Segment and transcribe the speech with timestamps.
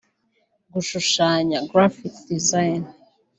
[0.73, 2.81] gushushanya (Graphic Design)